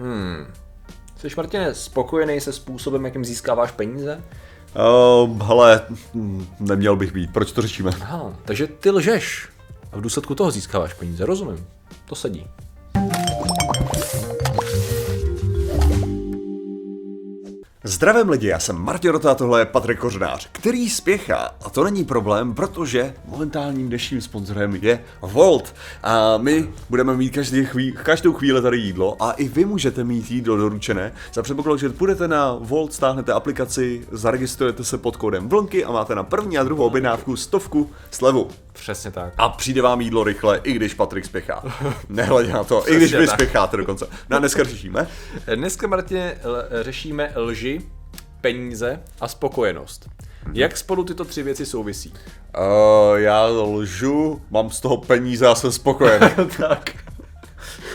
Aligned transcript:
Hmm. 0.00 0.46
Jsi, 1.16 1.28
Martine, 1.36 1.74
spokojený 1.74 2.40
se 2.40 2.52
způsobem, 2.52 3.04
jakým 3.04 3.24
získáváš 3.24 3.70
peníze? 3.70 4.22
Uh, 4.74 5.42
hele, 5.42 5.80
neměl 6.60 6.96
bych 6.96 7.12
být. 7.12 7.32
Proč 7.32 7.52
to 7.52 7.62
řešíme? 7.62 7.90
Aha, 8.02 8.34
takže 8.44 8.66
ty 8.66 8.90
lžeš. 8.90 9.48
A 9.92 9.96
v 9.96 10.00
důsledku 10.00 10.34
toho 10.34 10.50
získáváš 10.50 10.94
peníze, 10.94 11.26
rozumím. 11.26 11.66
To 12.08 12.14
sedí. 12.14 12.46
Zdravím 17.90 18.28
lidi, 18.28 18.46
já 18.46 18.58
jsem 18.58 18.76
Martin 18.76 19.10
Rota, 19.10 19.34
tohle 19.34 19.60
je 19.60 19.66
Patrik 19.66 19.98
Kořenář, 19.98 20.48
který 20.52 20.90
spěchá. 20.90 21.50
A 21.64 21.70
to 21.70 21.84
není 21.84 22.04
problém, 22.04 22.54
protože 22.54 23.14
momentálním 23.24 23.88
dnešním 23.88 24.20
sponzorem 24.20 24.78
je 24.82 25.04
Volt. 25.22 25.74
A 26.02 26.38
my 26.38 26.68
budeme 26.90 27.16
mít 27.16 27.30
každý 27.30 27.64
chví, 27.64 27.92
každou 27.92 28.32
chvíli 28.32 28.62
tady 28.62 28.78
jídlo 28.78 29.22
a 29.22 29.32
i 29.32 29.48
vy 29.48 29.64
můžete 29.64 30.04
mít 30.04 30.30
jídlo 30.30 30.56
doručené. 30.56 31.12
Za 31.34 31.42
předpokladu, 31.42 31.78
že 31.78 31.88
půjdete 31.88 32.28
na 32.28 32.56
Volt, 32.60 32.92
stáhnete 32.92 33.32
aplikaci, 33.32 34.06
zaregistrujete 34.10 34.84
se 34.84 34.98
pod 34.98 35.16
kódem 35.16 35.48
Vlnky 35.48 35.84
a 35.84 35.92
máte 35.92 36.14
na 36.14 36.22
první 36.22 36.58
a 36.58 36.64
druhou 36.64 36.84
objednávku 36.84 37.36
stovku 37.36 37.90
slevu. 38.10 38.48
Přesně 38.80 39.10
tak. 39.10 39.32
A 39.38 39.48
přijde 39.48 39.82
vám 39.82 40.00
jídlo 40.00 40.24
rychle, 40.24 40.60
i 40.64 40.72
když 40.72 40.94
Patrik 40.94 41.24
spěchá. 41.24 41.62
Nehledě 42.08 42.52
na 42.52 42.64
to, 42.64 42.90
i 42.90 42.96
když 42.96 43.14
vy 43.14 43.26
tak. 43.26 43.34
spěcháte 43.34 43.76
dokonce. 43.76 44.06
No 44.28 44.36
a 44.36 44.40
dneska 44.40 44.64
řešíme. 44.64 45.06
Dneska, 45.54 45.86
Martine, 45.86 46.38
řešíme 46.80 47.32
lži, 47.36 47.80
peníze 48.40 49.00
a 49.20 49.28
spokojenost. 49.28 50.08
Jak 50.52 50.76
spolu 50.76 51.04
tyto 51.04 51.24
tři 51.24 51.42
věci 51.42 51.66
souvisí? 51.66 52.12
Uh, 52.12 53.18
já 53.18 53.46
lžu, 53.46 54.42
mám 54.50 54.70
z 54.70 54.80
toho 54.80 54.96
peníze 54.96 55.46
a 55.46 55.54
jsem 55.54 55.72
spokojený. 55.72 56.26
tak. 56.58 56.92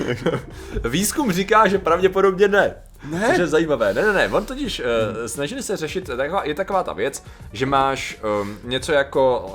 Výzkum 0.90 1.32
říká, 1.32 1.68
že 1.68 1.78
pravděpodobně 1.78 2.48
ne. 2.48 2.76
Ne? 3.10 3.28
Což 3.28 3.38
je 3.38 3.48
zajímavé. 3.48 3.94
Ne, 3.94 4.02
ne, 4.02 4.14
ne. 4.14 4.30
On 4.30 4.46
totiž 4.46 4.80
uh, 4.80 4.86
snažili 5.26 5.64
se 5.64 5.78
řešit, 5.78 6.10
taková, 6.18 6.44
je 6.44 6.54
taková 6.54 6.84
ta 6.84 6.94
věc, 6.94 7.24
že 7.54 7.66
máš 7.66 8.20
um, 8.42 8.58
něco 8.64 8.92
jako 8.92 9.54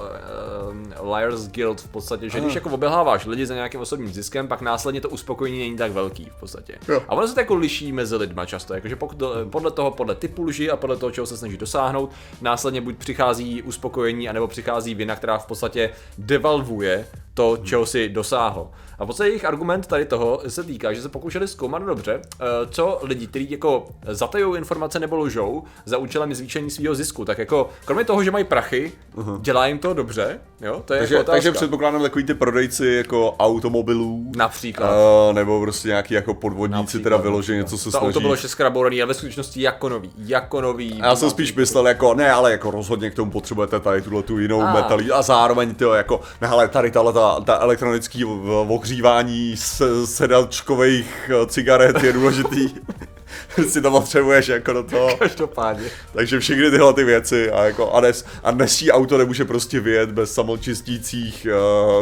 uh, 1.00 1.14
Liars 1.14 1.48
Guild 1.48 1.80
v 1.80 1.88
podstatě, 1.88 2.28
že 2.28 2.40
když 2.40 2.54
jako 2.54 2.70
obelháváš 2.70 3.26
lidi 3.26 3.46
za 3.46 3.54
nějakým 3.54 3.80
osobním 3.80 4.12
ziskem, 4.12 4.48
pak 4.48 4.60
následně 4.60 5.00
to 5.00 5.08
uspokojení 5.08 5.58
není 5.58 5.76
tak 5.76 5.92
velký 5.92 6.28
v 6.36 6.40
podstatě. 6.40 6.78
Jo. 6.88 7.02
A 7.08 7.12
ono 7.12 7.28
se 7.28 7.34
to 7.34 7.40
jako 7.40 7.54
liší 7.54 7.92
mezi 7.92 8.16
lidma 8.16 8.46
často, 8.46 8.74
jakože 8.74 8.96
pokud, 8.96 9.22
podle 9.50 9.70
toho, 9.70 9.90
podle 9.90 10.14
typu 10.14 10.42
lži 10.42 10.70
a 10.70 10.76
podle 10.76 10.96
toho, 10.96 11.10
čeho 11.10 11.26
se 11.26 11.36
snaží 11.36 11.56
dosáhnout, 11.56 12.10
následně 12.40 12.80
buď 12.80 12.96
přichází 12.96 13.62
uspokojení, 13.62 14.28
anebo 14.28 14.48
přichází 14.48 14.94
vina, 14.94 15.16
která 15.16 15.38
v 15.38 15.46
podstatě 15.46 15.90
devalvuje 16.18 17.06
to, 17.34 17.56
čeho 17.56 17.86
si 17.86 18.08
dosáhl. 18.08 18.68
A 18.98 19.04
v 19.04 19.06
podstatě 19.06 19.30
jejich 19.30 19.44
argument 19.44 19.86
tady 19.86 20.04
toho 20.04 20.42
se 20.48 20.62
týká, 20.62 20.92
že 20.92 21.02
se 21.02 21.08
pokoušeli 21.08 21.48
zkoumat 21.48 21.82
dobře, 21.82 22.20
eh, 22.40 22.44
co 22.70 23.00
lidi, 23.02 23.26
kteří 23.26 23.50
jako 23.50 23.86
zatajují 24.08 24.58
informace 24.58 24.98
nebo 25.00 25.16
lžou 25.16 25.62
za 25.84 25.98
účelem 25.98 26.34
zvýšení 26.34 26.70
svého 26.70 26.94
zisku, 26.94 27.24
tak 27.24 27.38
jako 27.38 27.68
kromě 27.84 28.04
toho, 28.04 28.24
že 28.24 28.30
mají 28.30 28.44
prachy, 28.44 28.92
dělá 29.40 29.66
jim 29.66 29.78
to 29.78 29.94
dobře, 29.94 30.40
jo? 30.60 30.82
To 30.84 30.94
je 30.94 30.98
takže, 31.00 31.14
jako 31.14 31.22
otázka. 31.22 31.32
takže 31.36 31.52
předpokládám 31.52 32.02
takový 32.02 32.24
ty 32.24 32.34
prodejci 32.34 32.86
jako 32.86 33.32
automobilů. 33.38 34.32
Například. 34.36 34.90
Uh, 34.90 35.34
nebo 35.34 35.60
prostě 35.60 35.88
nějaký 35.88 36.14
jako 36.14 36.34
podvodníci 36.34 36.76
Například, 36.82 37.02
teda 37.02 37.16
vyloženě, 37.16 37.64
co 37.64 37.78
se 37.78 37.84
To 37.84 37.90
snaží. 37.90 38.06
auto 38.06 38.20
bylo 38.20 38.36
šeskrabouraný 38.36 39.02
a 39.02 39.06
ve 39.06 39.14
skutečnosti 39.14 39.62
jako 39.62 39.88
nový, 39.88 40.10
jako 40.18 40.60
nový. 40.60 41.02
A 41.02 41.06
já 41.06 41.16
jsem 41.16 41.30
spíš 41.30 41.54
myslel 41.54 41.88
jako, 41.88 42.14
ne, 42.14 42.32
ale 42.32 42.50
jako 42.52 42.70
rozhodně 42.70 43.10
k 43.10 43.14
tomu 43.14 43.30
potřebujete 43.30 43.80
tady 43.80 44.02
tuhle 44.02 44.22
tu 44.22 44.38
jinou 44.38 44.62
A. 44.62 44.74
metalí 44.74 45.12
a 45.12 45.22
zároveň 45.22 45.74
ty 45.74 45.84
jako, 45.94 46.20
ne, 46.40 46.48
ale 46.48 46.68
tady 46.68 46.90
tahle 46.90 47.12
ta, 47.20 47.40
ta 47.40 47.58
elektronický 47.62 48.24
v- 48.24 48.66
ohřívání 48.68 49.56
se, 49.56 50.06
sedačkových 50.06 51.30
eh, 51.42 51.46
cigaret 51.46 52.02
je 52.02 52.12
důležitý. 52.12 52.68
si 53.68 53.82
to 53.82 53.90
potřebuješ 53.90 54.48
jako 54.48 54.72
do 54.72 54.82
toho. 54.82 55.16
Každopádně. 55.16 55.88
Takže 56.12 56.40
všechny 56.40 56.70
tyhle 56.70 56.94
ty 56.94 57.04
věci 57.04 57.50
a 57.50 57.64
jako 57.64 57.92
a, 57.94 58.00
dnes, 58.00 58.24
a 58.42 58.50
dnesí 58.50 58.90
auto 58.92 59.18
nemůže 59.18 59.44
prostě 59.44 59.80
vyjet 59.80 60.10
bez 60.12 60.34
samočistících 60.34 61.46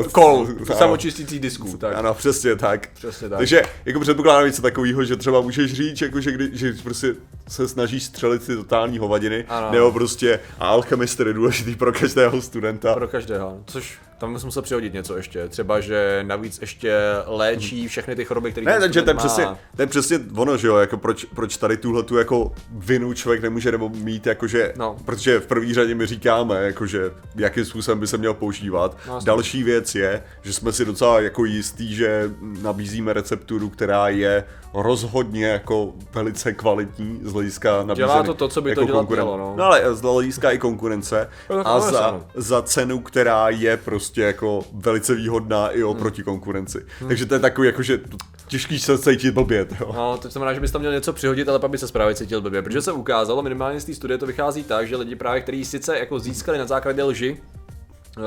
uh, 0.00 0.06
Kol, 0.06 0.46
ano. 0.66 0.76
samočistící 0.78 1.38
disků, 1.38 1.76
tak. 1.76 1.94
Ano, 1.96 2.14
přesně 2.14 2.56
tak. 2.56 2.88
Přesně 2.94 3.28
tak. 3.28 3.38
Takže 3.38 3.62
jako 3.84 4.00
předpokládám 4.00 4.46
něco 4.46 4.62
takového, 4.62 5.04
že 5.04 5.16
třeba 5.16 5.40
můžeš 5.40 5.72
říct, 5.72 6.00
jako, 6.00 6.20
že, 6.20 6.32
kdy, 6.32 6.48
že 6.52 6.72
prostě 6.82 7.14
se 7.48 7.68
snažíš 7.68 8.02
střelit 8.04 8.46
ty 8.46 8.56
totální 8.56 8.98
hovadiny, 8.98 9.44
Ano. 9.48 9.68
nebo 9.72 9.92
prostě 9.92 10.40
a 10.58 10.68
alchemist 10.68 11.20
je 11.20 11.32
důležitý 11.32 11.74
pro 11.74 11.92
každého 11.92 12.42
studenta. 12.42 12.94
Pro 12.94 13.08
každého, 13.08 13.58
což 13.66 13.98
tam 14.18 14.38
jsem 14.38 14.46
musel 14.46 14.62
přihodit 14.62 14.92
něco 14.94 15.16
ještě. 15.16 15.48
Třeba, 15.48 15.80
že 15.80 16.24
navíc 16.26 16.58
ještě 16.60 16.96
léčí 17.26 17.88
všechny 17.88 18.16
ty 18.16 18.24
choroby, 18.24 18.52
které 18.52 18.64
Ne, 18.64 18.72
ten 18.72 18.80
takže 18.80 19.02
to 19.02 19.10
je 19.10 19.14
přesně, 19.14 19.46
to 19.76 19.82
je 19.82 19.86
přesně 19.86 20.18
ono, 20.36 20.56
že 20.56 20.66
jo, 20.68 20.76
jako 20.76 20.96
proč, 20.96 21.24
proč 21.24 21.56
tady 21.56 21.76
tuhle 21.76 22.02
tu 22.02 22.16
jako 22.16 22.52
vinu 22.70 23.14
člověk 23.14 23.42
nemůže 23.42 23.72
nebo 23.72 23.88
mít, 23.88 24.26
jakože, 24.26 24.72
No. 24.76 24.96
protože 25.04 25.40
v 25.40 25.46
první 25.46 25.74
řadě 25.74 25.94
my 25.94 26.06
říkáme, 26.06 26.62
jakože, 26.64 27.10
jakým 27.36 27.64
způsobem 27.64 28.00
by 28.00 28.06
se 28.06 28.18
měl 28.18 28.34
používat. 28.34 28.96
No. 29.08 29.18
Další 29.24 29.62
věc 29.62 29.94
je, 29.94 30.22
že 30.42 30.52
jsme 30.52 30.72
si 30.72 30.84
docela 30.84 31.20
jako 31.20 31.44
jistý, 31.44 31.94
že 31.94 32.30
nabízíme 32.62 33.12
recepturu, 33.12 33.68
která 33.68 34.08
je 34.08 34.44
rozhodně 34.74 35.46
jako 35.46 35.92
velice 36.14 36.52
kvalitní 36.52 37.20
z 37.22 37.32
hlediska 37.32 37.82
nabízený, 37.82 38.24
to 38.26 38.34
to, 38.34 38.48
co 38.48 38.60
by 38.62 38.74
to 38.74 38.80
jako 38.80 38.92
dělat 38.92 39.02
konkuren- 39.06 39.12
mělo, 39.12 39.36
no. 39.36 39.54
no 39.56 39.64
ale 39.64 39.94
z 39.94 40.00
hlediska 40.00 40.50
i 40.50 40.58
konkurence 40.58 41.28
a 41.64 41.80
za, 41.80 42.20
za 42.34 42.62
cenu, 42.62 43.00
která 43.00 43.48
je 43.48 43.76
prostě 43.76 44.07
jako 44.16 44.64
velice 44.72 45.14
výhodná 45.14 45.70
i 45.70 45.82
oproti 45.82 46.22
konkurenci. 46.22 46.86
Takže 47.08 47.26
to 47.26 47.34
je 47.34 47.40
takový 47.40 47.66
jako, 47.66 47.82
že 47.82 48.00
těžký 48.48 48.78
se 48.78 48.98
cítit 48.98 49.30
blbě, 49.30 49.66
jo. 49.80 49.92
No, 49.96 50.18
to 50.18 50.28
znamená, 50.28 50.54
že 50.54 50.60
bys 50.60 50.70
tam 50.70 50.80
měl 50.80 50.92
něco 50.92 51.12
přihodit, 51.12 51.48
ale 51.48 51.58
pak 51.58 51.70
by 51.70 51.78
se 51.78 51.92
právě 51.92 52.14
cítil 52.14 52.40
blbě. 52.40 52.62
Protože 52.62 52.82
se 52.82 52.92
ukázalo, 52.92 53.42
minimálně 53.42 53.80
z 53.80 53.84
té 53.84 53.94
studie 53.94 54.18
to 54.18 54.26
vychází 54.26 54.64
tak, 54.64 54.88
že 54.88 54.96
lidi 54.96 55.16
právě, 55.16 55.42
kteří 55.42 55.64
sice 55.64 55.98
jako 55.98 56.18
získali 56.18 56.58
na 56.58 56.66
základě 56.66 57.02
lži 57.02 57.36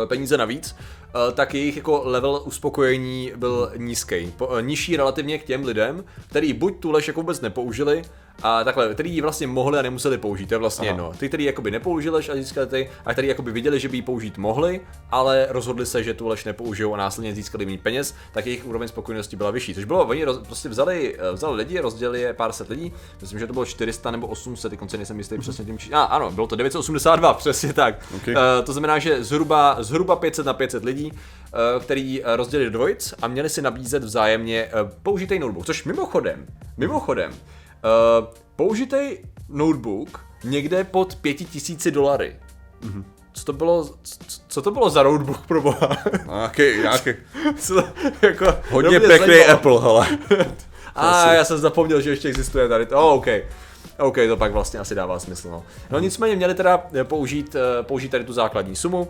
eh, 0.04 0.06
peníze 0.06 0.38
navíc, 0.38 0.76
eh, 0.76 1.32
tak 1.32 1.54
jejich 1.54 1.76
jako 1.78 2.02
level 2.06 2.42
uspokojení 2.46 3.32
byl 3.36 3.72
nízký. 3.78 4.34
Po, 4.38 4.56
eh, 4.58 4.62
nižší 4.62 4.98
relativně 4.98 5.38
k 5.38 5.46
těm 5.46 5.66
lidem, 5.66 6.04
kteří 6.30 6.54
buď 6.54 6.80
tu 6.80 6.92
lež 6.92 7.08
jako 7.08 7.22
vůbec 7.22 7.42
nepoužili, 7.42 8.02
a 8.44 8.64
takhle, 8.64 8.94
který 8.94 9.16
ji 9.16 9.22
vlastně 9.22 9.48
mohli 9.48 9.80
a 9.80 9.82
nemuseli 9.82 10.18
použít, 10.18 10.46
to 10.46 10.54
je 10.54 10.58
vlastně 10.58 10.90
Aha. 10.90 10.98
jedno. 10.98 11.14
Ty, 11.18 11.28
kteří 11.28 11.44
jakoby 11.44 11.72
nepoužili 11.72 12.16
lež 12.16 12.30
a 12.30 12.36
získali 12.36 12.68
ty, 12.68 12.90
a 13.06 13.14
kteří 13.14 13.28
jakoby 13.28 13.52
viděli, 13.52 13.80
že 13.80 13.90
by 13.90 13.98
ji 13.98 14.02
použít 14.02 14.38
mohli, 14.38 14.82
ale 15.12 15.48
rozhodli 15.50 15.86
se, 15.86 16.04
že 16.04 16.14
tu 16.14 16.28
lež 16.28 16.46
nepoužijou 16.46 16.94
a 16.94 16.98
následně 16.98 17.36
získali 17.36 17.66
méně 17.66 17.78
peněz, 17.78 18.16
tak 18.32 18.46
jejich 18.46 18.66
úroveň 18.66 18.88
spokojenosti 18.88 19.36
byla 19.36 19.52
vyšší. 19.52 19.74
Což 19.74 19.86
bylo, 19.86 20.06
oni 20.06 20.24
roz, 20.24 20.38
prostě 20.38 20.70
vzali, 20.70 21.16
eh, 21.20 21.32
vzali 21.32 21.56
lidi, 21.56 21.80
rozdělili 21.80 22.22
je 22.22 22.34
pár 22.34 22.52
set 22.52 22.70
lidí, 22.70 22.94
myslím, 23.22 23.40
že 23.40 23.48
to 23.48 23.54
bylo 23.54 23.66
400 23.66 24.12
nebo 24.12 24.28
800, 24.28 24.78
konce 24.78 24.98
nejsem 24.98 25.18
jistý 25.18 25.38
přesně 25.38 25.66
tím 25.66 25.78
či... 25.78 25.94
A, 25.94 26.04
ano, 26.04 26.32
bylo 26.32 26.48
to 26.48 26.56
982, 26.56 27.34
přesně 27.42 27.74
tak. 27.74 27.96
Okay. 28.16 28.36
Eh, 28.38 28.64
to 28.64 28.74
znamená, 28.74 29.00
že 29.00 29.24
zhruba, 29.24 29.78
zhruba 29.80 30.16
500 30.16 30.46
na 30.46 30.54
500 30.54 30.84
lidí, 30.84 31.12
eh, 31.14 31.80
který 31.80 32.22
rozdělili 32.26 32.70
dvojic 32.70 33.14
a 33.22 33.28
měli 33.28 33.50
si 33.50 33.62
nabízet 33.62 34.04
vzájemně 34.04 34.64
eh, 34.66 34.72
použitý 35.04 35.40
notebook, 35.40 35.66
což 35.66 35.84
mimochodem, 35.84 36.46
mimochodem, 36.78 37.34
uh, 37.84 38.28
použitý 38.56 39.18
notebook 39.50 40.26
někde 40.44 40.84
pod 40.84 41.16
5000 41.16 41.92
dolary. 41.92 42.36
Co 43.34 43.46
to 43.46 43.54
bylo, 43.54 43.90
co 44.48 44.62
to 44.62 44.72
bylo 44.72 44.90
za 44.90 45.04
notebook 45.04 45.48
pro 45.48 45.62
boha? 45.62 45.98
Nějaký, 46.26 46.62
nějaký 46.62 47.10
Co 47.58 47.84
jako, 48.22 48.46
hodně 48.70 49.00
pěkný 49.00 49.18
zajímalo. 49.18 49.54
Apple, 49.54 49.82
hele. 49.82 50.08
A 50.96 51.34
já 51.34 51.46
jsem 51.46 51.58
zapomněl, 51.58 52.02
že 52.02 52.10
ještě 52.10 52.28
existuje 52.28 52.70
tady 52.70 52.86
to. 52.86 52.98
Oh, 52.98 53.18
OK. 53.18 53.28
OK, 54.00 54.18
to 54.28 54.38
pak 54.38 54.52
vlastně 54.52 54.80
asi 54.80 54.96
dává 54.96 55.20
smysl. 55.20 55.50
No, 55.50 55.64
no 55.90 56.00
nicméně 56.00 56.36
měli 56.36 56.56
teda 56.56 56.84
eh, 56.94 57.04
použít, 57.04 57.56
eh, 57.56 57.84
použít 57.84 58.10
tady 58.10 58.24
tu 58.24 58.34
základní 58.34 58.76
sumu. 58.76 59.08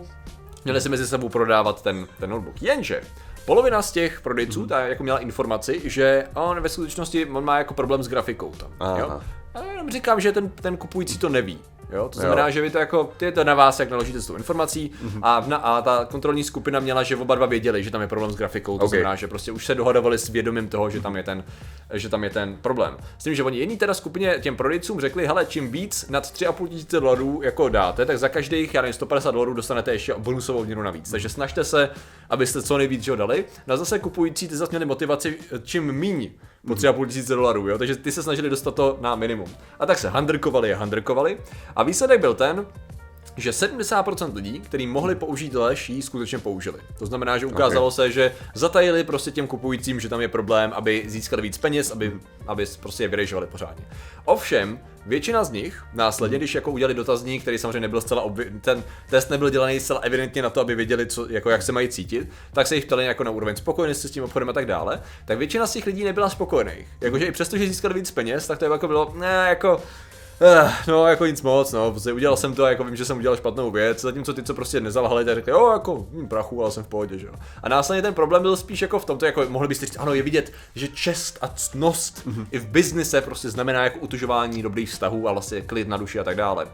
Měli 0.64 0.80
si 0.80 0.88
mezi 0.88 1.06
sebou 1.06 1.28
prodávat 1.28 1.82
ten, 1.82 2.06
ten 2.20 2.30
notebook. 2.30 2.62
Jenže 2.62 3.00
polovina 3.46 3.82
z 3.82 3.92
těch 3.92 4.20
prodejců 4.20 4.66
ta 4.66 4.80
jako 4.80 5.02
měla 5.02 5.18
informaci, 5.18 5.80
že 5.84 6.26
on 6.34 6.60
ve 6.60 6.68
skutečnosti 6.68 7.26
on 7.26 7.44
má 7.44 7.58
jako 7.58 7.74
problém 7.74 8.02
s 8.02 8.08
grafikou 8.08 8.50
tam. 8.50 8.70
Aha. 8.80 8.98
Jo? 8.98 9.20
A 9.54 9.62
jenom 9.64 9.90
říkám, 9.90 10.20
že 10.20 10.32
ten, 10.32 10.48
ten 10.48 10.76
kupující 10.76 11.18
to 11.18 11.28
neví. 11.28 11.58
Jo? 11.92 12.08
To 12.08 12.18
znamená, 12.20 12.46
Jo. 12.46 12.52
že 12.52 12.60
vy 12.60 12.70
to 12.70 12.78
jako, 12.78 13.12
je 13.20 13.32
to 13.32 13.44
na 13.44 13.54
vás, 13.54 13.80
jak 13.80 13.90
naložíte 13.90 14.20
s 14.20 14.26
tou 14.26 14.36
informací 14.36 14.90
a, 15.22 15.40
v, 15.40 15.52
a 15.62 15.82
ta 15.82 16.04
kontrolní 16.10 16.44
skupina 16.44 16.80
měla, 16.80 17.02
že 17.02 17.16
oba 17.16 17.34
dva 17.34 17.46
věděli, 17.46 17.84
že 17.84 17.90
tam 17.90 18.00
je 18.00 18.06
problém 18.06 18.30
s 18.32 18.36
grafikou, 18.36 18.78
to 18.78 18.84
Ok. 18.84 18.90
znamená, 18.90 19.14
že 19.14 19.28
prostě 19.28 19.52
už 19.52 19.66
se 19.66 19.74
dohadovali 19.74 20.18
s 20.18 20.28
vědomím 20.28 20.68
toho, 20.68 20.90
že 20.90 21.00
tam 21.00 21.16
je 21.16 21.22
ten, 21.22 21.44
že 21.92 22.08
tam 22.08 22.24
je 22.24 22.30
ten 22.30 22.56
problém. 22.56 22.96
S 23.18 23.24
tím, 23.24 23.34
že 23.34 23.42
oni 23.42 23.58
jední 23.58 23.76
teda 23.76 23.94
skupině 23.94 24.34
těm 24.40 24.56
prodejcům 24.56 25.00
řekli, 25.00 25.26
hele, 25.26 25.46
čím 25.46 25.72
víc 25.72 26.06
nad 26.08 26.24
3,5 26.24 26.68
tisíce 26.68 27.00
dolarů 27.00 27.40
jako 27.42 27.68
dáte, 27.68 28.06
tak 28.06 28.18
za 28.18 28.28
každých, 28.28 28.74
já 28.74 28.82
nevím, 28.82 28.92
150 28.92 29.30
dolarů 29.30 29.54
dostanete 29.54 29.92
ještě 29.92 30.14
bonusovou 30.18 30.64
měnu 30.64 30.82
navíc. 30.82 31.10
Takže 31.10 31.28
snažte 31.28 31.64
se, 31.64 31.90
abyste 32.30 32.62
co 32.62 32.78
nejvíc 32.78 33.02
že 33.02 33.10
ho 33.10 33.16
dali. 33.16 33.44
No 33.66 33.74
a 33.74 33.76
zase 33.76 33.98
kupující 33.98 34.48
ty 34.48 34.56
zase 34.56 34.70
měli 34.72 34.84
motivaci, 34.84 35.38
čím 35.62 35.92
míň 35.92 36.30
po 36.66 36.74
3,5 36.74 37.06
tisíce 37.06 37.34
dolarů, 37.34 37.68
jo? 37.68 37.78
takže 37.78 37.96
ty 37.96 38.12
se 38.12 38.22
snažili 38.22 38.50
dostat 38.50 38.74
to 38.74 38.98
na 39.00 39.14
minimum. 39.14 39.48
A 39.80 39.86
tak 39.86 39.98
se 39.98 40.08
handrkovali 40.08 40.74
a 40.74 40.78
handrkovali 40.78 41.38
a 41.76 41.82
výsledek 41.82 42.20
byl 42.20 42.34
ten, 42.34 42.66
že 43.36 43.50
70% 43.50 44.34
lidí, 44.34 44.60
kteří 44.60 44.86
mohli 44.86 45.14
použít 45.14 45.54
lež, 45.54 45.88
ji 45.90 46.02
skutečně 46.02 46.38
použili. 46.38 46.78
To 46.98 47.06
znamená, 47.06 47.38
že 47.38 47.46
ukázalo 47.46 47.86
okay. 47.86 47.94
se, 47.94 48.10
že 48.10 48.32
zatajili 48.54 49.04
prostě 49.04 49.30
těm 49.30 49.46
kupujícím, 49.46 50.00
že 50.00 50.08
tam 50.08 50.20
je 50.20 50.28
problém, 50.28 50.72
aby 50.74 51.04
získali 51.06 51.42
víc 51.42 51.58
peněz, 51.58 51.90
aby, 51.90 52.12
aby 52.46 52.66
prostě 52.80 53.04
je 53.04 53.08
vyrežovali 53.08 53.46
pořádně. 53.46 53.84
Ovšem, 54.24 54.78
většina 55.06 55.44
z 55.44 55.50
nich 55.50 55.84
následně, 55.94 56.38
když 56.38 56.54
jako 56.54 56.70
udělali 56.70 56.94
dotazník, 56.94 57.42
který 57.42 57.58
samozřejmě 57.58 57.80
nebyl 57.80 58.00
zcela 58.00 58.26
obvi- 58.26 58.60
ten 58.60 58.84
test 59.10 59.30
nebyl 59.30 59.50
dělaný 59.50 59.80
zcela 59.80 60.00
evidentně 60.00 60.42
na 60.42 60.50
to, 60.50 60.60
aby 60.60 60.74
věděli, 60.74 61.06
co, 61.06 61.26
jako 61.30 61.50
jak 61.50 61.62
se 61.62 61.72
mají 61.72 61.88
cítit, 61.88 62.28
tak 62.52 62.66
se 62.66 62.74
jich 62.74 62.86
ptali 62.86 63.06
jako 63.06 63.24
na 63.24 63.30
úroveň 63.30 63.56
spokojenosti 63.56 64.08
s 64.08 64.10
tím 64.10 64.24
obchodem 64.24 64.48
a 64.48 64.52
tak 64.52 64.66
dále, 64.66 65.02
tak 65.24 65.38
většina 65.38 65.66
z 65.66 65.72
těch 65.72 65.86
lidí 65.86 66.04
nebyla 66.04 66.30
spokojených. 66.30 66.88
Jakože 67.00 67.26
i 67.26 67.32
přesto, 67.32 67.58
že 67.58 67.66
získali 67.68 67.94
víc 67.94 68.10
peněz, 68.10 68.46
tak 68.46 68.58
to 68.58 68.64
jako 68.64 68.86
bylo, 68.86 69.14
ne, 69.18 69.46
jako 69.48 69.82
no, 70.88 71.06
jako 71.06 71.26
nic 71.26 71.42
moc, 71.42 71.72
no, 71.72 71.90
prostě 71.90 72.12
udělal 72.12 72.36
jsem 72.36 72.54
to, 72.54 72.66
jako 72.66 72.84
vím, 72.84 72.96
že 72.96 73.04
jsem 73.04 73.16
udělal 73.16 73.36
špatnou 73.36 73.70
věc, 73.70 74.00
zatímco 74.00 74.34
ty, 74.34 74.42
co 74.42 74.54
prostě 74.54 74.80
nezalhali, 74.80 75.24
tak 75.24 75.34
řekli, 75.34 75.52
jo, 75.52 75.70
jako 75.72 76.06
hm, 76.12 76.28
prachu, 76.28 76.62
ale 76.62 76.72
jsem 76.72 76.84
v 76.84 76.88
pohodě, 76.88 77.18
že 77.18 77.26
jo. 77.26 77.32
A 77.62 77.68
následně 77.68 78.02
ten 78.02 78.14
problém 78.14 78.42
byl 78.42 78.56
spíš 78.56 78.82
jako 78.82 78.98
v 78.98 79.04
tom, 79.04 79.18
to 79.18 79.26
jako 79.26 79.44
mohli 79.48 79.68
byste 79.68 79.86
říct, 79.86 79.96
ano, 79.98 80.14
je 80.14 80.22
vidět, 80.22 80.52
že 80.74 80.88
čest 80.88 81.38
a 81.40 81.48
ctnost 81.48 82.26
mm-hmm. 82.26 82.46
i 82.50 82.58
v 82.58 82.66
biznise 82.66 83.20
prostě 83.20 83.50
znamená 83.50 83.84
jako 83.84 83.98
utužování 83.98 84.62
dobrých 84.62 84.90
vztahů 84.90 85.28
a 85.28 85.32
vlastně 85.32 85.60
klid 85.60 85.88
na 85.88 85.96
duši 85.96 86.18
a 86.18 86.24
tak 86.24 86.36
dále. 86.36 86.66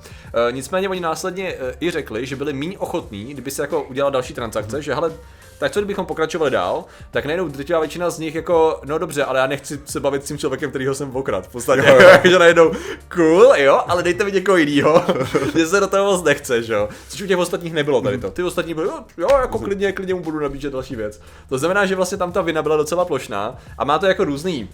E, 0.49 0.53
nicméně 0.53 0.89
oni 0.89 1.01
následně 1.01 1.49
e, 1.49 1.75
i 1.81 1.91
řekli, 1.91 2.27
že 2.27 2.37
byli 2.37 2.53
méně 2.53 2.79
ochotní, 2.79 3.25
kdyby 3.25 3.51
se 3.51 3.63
jako 3.63 3.83
udělal 3.83 4.11
další 4.11 4.35
transakce, 4.35 4.77
mm-hmm. 4.77 4.81
že 4.81 4.95
hele, 4.95 5.13
tak 5.59 5.73
co 5.73 5.81
kdybychom 5.81 6.07
pokračovali 6.07 6.51
dál, 6.51 6.85
tak 7.11 7.25
najednou 7.25 7.49
drtivá 7.49 7.81
většina 7.81 8.11
z 8.11 8.19
nich 8.19 8.35
jako, 8.35 8.81
no 8.85 8.99
dobře, 8.99 9.25
ale 9.25 9.39
já 9.39 9.47
nechci 9.47 9.81
se 9.85 10.01
bavit 10.01 10.25
s 10.25 10.29
tím 10.29 10.39
člověkem, 10.39 10.71
kterýho 10.71 10.95
jsem 10.95 11.17
okrad. 11.17 11.47
V 11.47 11.53
podstatě, 11.53 11.83
jo, 11.87 11.99
jo. 12.01 12.09
že 12.31 12.39
najednou, 12.39 12.73
cool, 13.15 13.53
jo, 13.57 13.81
ale 13.87 14.03
dejte 14.03 14.25
mi 14.25 14.33
někoho 14.33 14.57
jiného, 14.57 15.05
že 15.57 15.67
se 15.67 15.81
do 15.81 15.87
toho 15.87 16.13
moc 16.13 16.25
nechce, 16.25 16.63
že 16.63 16.75
jo. 16.75 16.89
Což 17.09 17.23
u 17.23 17.27
těch 17.27 17.39
ostatních 17.39 17.73
nebylo 17.73 18.01
tady 18.01 18.19
to. 18.19 18.31
Ty 18.31 18.43
ostatní 18.43 18.75
byly, 18.75 18.87
jo, 18.87 19.05
jo, 19.17 19.29
jako 19.41 19.59
klidně, 19.59 19.93
klidně 19.93 20.15
mu 20.15 20.23
budu 20.23 20.41
nabíjet 20.41 20.73
další 20.73 20.97
věc. 20.97 21.21
To 21.49 21.59
znamená, 21.59 21.87
že 21.87 21.95
vlastně 21.95 22.19
tam 22.19 22.33
ta 22.33 22.43
vina 22.43 22.63
byla 22.63 22.77
docela 22.77 23.05
plošná 23.05 23.59
a 23.79 23.85
má 23.85 23.99
to 23.99 24.07
jako 24.07 24.25
různý 24.25 24.69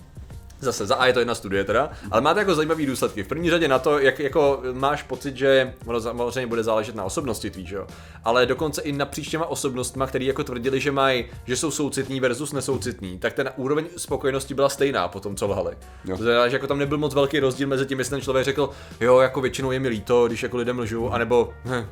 Zase 0.60 0.86
za 0.86 0.94
A 0.94 1.06
je 1.06 1.12
to 1.12 1.18
jedna 1.18 1.34
studie 1.34 1.64
teda, 1.64 1.90
ale 2.10 2.20
máte 2.20 2.40
jako 2.40 2.54
zajímavý 2.54 2.86
důsledky. 2.86 3.22
V 3.22 3.28
první 3.28 3.50
řadě 3.50 3.68
na 3.68 3.78
to, 3.78 3.98
jak 3.98 4.18
jako 4.20 4.62
máš 4.72 5.02
pocit, 5.02 5.36
že 5.36 5.74
ono 5.86 6.00
samozřejmě 6.00 6.46
bude 6.46 6.62
záležet 6.62 6.94
na 6.94 7.04
osobnosti 7.04 7.50
tvý, 7.50 7.66
že 7.66 7.76
jo? 7.76 7.86
Ale 8.24 8.46
dokonce 8.46 8.82
i 8.82 8.92
napříč 8.92 9.28
těma 9.28 9.46
osobnostma, 9.46 10.06
který 10.06 10.26
jako 10.26 10.44
tvrdili, 10.44 10.80
že 10.80 10.92
mají, 10.92 11.24
že 11.46 11.56
jsou 11.56 11.70
soucitní 11.70 12.20
versus 12.20 12.52
nesoucitní, 12.52 13.18
tak 13.18 13.32
ten 13.32 13.50
úroveň 13.56 13.86
spokojenosti 13.96 14.54
byla 14.54 14.68
stejná 14.68 15.08
po 15.08 15.20
tom, 15.20 15.36
co 15.36 15.46
lhali. 15.46 15.76
Jo. 16.04 16.16
To 16.16 16.22
znamená, 16.22 16.48
že 16.48 16.56
jako 16.56 16.66
tam 16.66 16.78
nebyl 16.78 16.98
moc 16.98 17.14
velký 17.14 17.40
rozdíl 17.40 17.68
mezi 17.68 17.86
tím, 17.86 17.98
jestli 17.98 18.10
ten 18.10 18.20
člověk 18.20 18.44
řekl, 18.44 18.70
jo, 19.00 19.18
jako 19.18 19.40
většinou 19.40 19.70
je 19.70 19.80
mi 19.80 19.88
líto, 19.88 20.26
když 20.26 20.42
jako 20.42 20.56
lidem 20.56 20.78
lžu, 20.78 21.12
anebo 21.12 21.52
hm, 21.64 21.86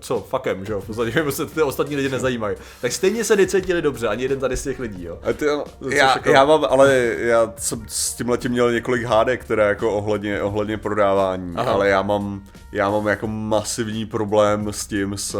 co, 0.00 0.20
fakem, 0.20 0.64
že 0.64 0.72
jo, 0.72 0.80
v 0.80 0.86
podstatě 0.86 1.24
se 1.30 1.46
ty 1.46 1.62
ostatní 1.62 1.96
lidi 1.96 2.08
nezajímají. 2.08 2.56
Tak 2.80 2.92
stejně 2.92 3.24
se 3.24 3.36
necítili 3.36 3.82
dobře, 3.82 4.08
ani 4.08 4.22
jeden 4.22 4.40
tady 4.40 4.56
z 4.56 4.62
těch 4.62 4.80
lidí, 4.80 5.04
jo. 5.04 5.18
A 5.22 5.32
ty, 5.32 5.44
já, 5.90 6.14
jako... 6.14 6.30
já, 6.30 6.44
mám, 6.44 6.66
ale 6.68 6.94
já 7.18 7.52
jsem 7.56 7.84
s 7.88 8.14
tím 8.14 8.28
letím 8.28 8.50
měl 8.50 8.72
několik 8.72 9.04
hádek, 9.04 9.44
které 9.44 9.68
jako 9.68 9.92
ohledně, 9.92 10.42
ohledně 10.42 10.78
prodávání, 10.78 11.54
Aha. 11.56 11.72
ale 11.72 11.88
já 11.88 12.02
mám, 12.02 12.42
já 12.72 12.90
mám 12.90 13.06
jako 13.06 13.26
masivní 13.26 14.06
problém 14.06 14.72
s 14.72 14.86
tím, 14.86 15.16
s 15.16 15.36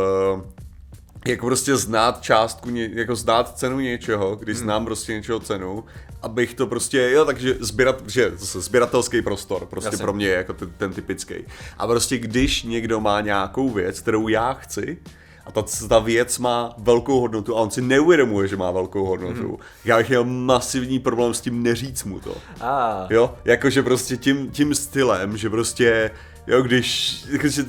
jako 1.26 1.46
prostě 1.46 1.76
znát 1.76 2.22
částku, 2.22 2.68
jako 2.74 3.16
znát 3.16 3.58
cenu 3.58 3.80
něčeho, 3.80 4.36
když 4.36 4.56
hmm. 4.56 4.64
znám 4.64 4.84
prostě 4.84 5.12
něčeho 5.12 5.40
cenu, 5.40 5.84
abych 6.24 6.54
to 6.54 6.66
prostě, 6.66 7.10
jo, 7.10 7.24
takže 7.24 7.56
sběrat, 7.60 8.02
že 8.06 8.32
zase 8.36 8.60
sběratelský 8.60 9.22
prostor 9.22 9.66
prostě 9.66 9.88
Jasně. 9.88 10.02
pro 10.02 10.12
mě 10.12 10.26
je 10.26 10.34
jako 10.34 10.52
ten, 10.52 10.70
ten 10.76 10.92
typický. 10.92 11.34
A 11.78 11.86
prostě 11.86 12.18
když 12.18 12.62
někdo 12.62 13.00
má 13.00 13.20
nějakou 13.20 13.70
věc, 13.70 14.00
kterou 14.00 14.28
já 14.28 14.52
chci, 14.52 14.98
a 15.46 15.52
ta, 15.52 15.64
ta 15.88 15.98
věc 15.98 16.38
má 16.38 16.74
velkou 16.78 17.20
hodnotu 17.20 17.56
a 17.56 17.60
on 17.60 17.70
si 17.70 17.82
neuvědomuje, 17.82 18.48
že 18.48 18.56
má 18.56 18.70
velkou 18.70 19.04
hodnotu. 19.04 19.48
Hmm. 19.48 19.56
Já 19.84 19.98
bych 19.98 20.08
měl 20.08 20.24
masivní 20.24 20.98
problém 20.98 21.34
s 21.34 21.40
tím 21.40 21.62
neříct 21.62 22.04
mu 22.04 22.20
to. 22.20 22.36
Ah. 22.60 23.06
Jo, 23.10 23.34
jakože 23.44 23.82
prostě 23.82 24.16
tím, 24.16 24.50
tím 24.50 24.74
stylem, 24.74 25.36
že 25.36 25.50
prostě 25.50 26.10
Jo, 26.46 26.62
když, 26.62 27.16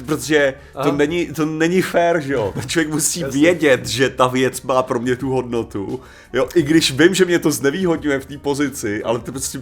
protože 0.05 0.53
to 0.83 0.91
není, 0.91 1.25
to 1.25 1.45
není 1.45 1.81
fér, 1.81 2.21
že 2.21 2.33
jo. 2.33 2.53
Člověk 2.67 2.93
musí 2.93 3.19
Jasně. 3.19 3.41
vědět, 3.41 3.87
že 3.87 4.09
ta 4.09 4.27
věc 4.27 4.61
má 4.61 4.83
pro 4.83 4.99
mě 4.99 5.15
tu 5.15 5.29
hodnotu. 5.29 6.01
Jo, 6.33 6.49
i 6.55 6.61
když 6.61 6.91
vím, 6.91 7.13
že 7.13 7.25
mě 7.25 7.39
to 7.39 7.51
znevýhodňuje 7.51 8.19
v 8.19 8.25
té 8.25 8.37
pozici, 8.37 9.03
ale 9.03 9.19
to 9.19 9.31
prostě, 9.31 9.61